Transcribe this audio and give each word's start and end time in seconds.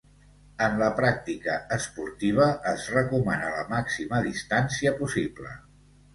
En 0.67 0.77
la 0.77 0.87
pràctica 0.99 1.57
esportiva 1.75 2.47
es 2.73 2.87
recomana 2.95 3.53
la 3.59 3.67
màxima 3.75 4.25
distància 4.31 4.97
possible. 5.05 5.55